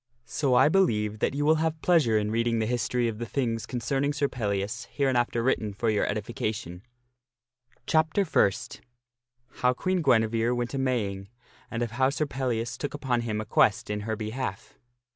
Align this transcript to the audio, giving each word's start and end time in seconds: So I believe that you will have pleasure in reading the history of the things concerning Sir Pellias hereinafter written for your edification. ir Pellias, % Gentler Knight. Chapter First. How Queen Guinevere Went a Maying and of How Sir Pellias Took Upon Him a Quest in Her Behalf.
So 0.25 0.55
I 0.55 0.67
believe 0.67 1.19
that 1.19 1.35
you 1.35 1.45
will 1.45 1.57
have 1.61 1.79
pleasure 1.83 2.17
in 2.17 2.31
reading 2.31 2.57
the 2.57 2.65
history 2.65 3.07
of 3.07 3.19
the 3.19 3.25
things 3.27 3.67
concerning 3.67 4.13
Sir 4.13 4.27
Pellias 4.27 4.87
hereinafter 4.89 5.43
written 5.43 5.73
for 5.75 5.91
your 5.91 6.07
edification. 6.07 6.73
ir 6.73 6.79
Pellias, 6.79 6.81
% 6.81 7.13
Gentler 7.13 7.61
Knight. 7.69 7.81
Chapter 7.85 8.25
First. 8.25 8.81
How 9.61 9.73
Queen 9.73 10.01
Guinevere 10.01 10.55
Went 10.55 10.73
a 10.73 10.79
Maying 10.79 11.29
and 11.69 11.83
of 11.83 11.91
How 11.91 12.09
Sir 12.09 12.25
Pellias 12.25 12.79
Took 12.79 12.95
Upon 12.95 13.21
Him 13.21 13.39
a 13.39 13.45
Quest 13.45 13.91
in 13.91 13.99
Her 13.99 14.15
Behalf. 14.15 14.73